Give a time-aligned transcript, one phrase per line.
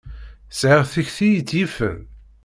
[0.59, 1.97] Sɛiɣ tikti i tt-yifen.